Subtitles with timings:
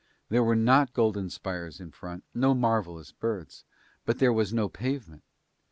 [0.29, 3.65] There were not golden spires in front, no marvellous birds;
[4.03, 5.21] but there was no pavement.